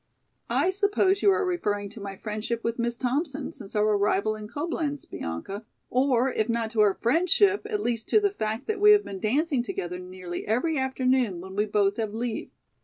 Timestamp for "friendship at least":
6.95-8.09